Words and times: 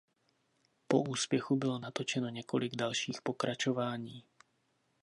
Po 0.87 1.01
úspěchu 1.03 1.55
bylo 1.55 1.79
natočeno 1.79 2.29
několik 2.29 2.75
dalších 2.75 3.21
pokračování. 3.21 4.23